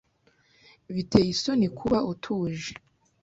[0.93, 2.71] Biteye isoni kuba utaje.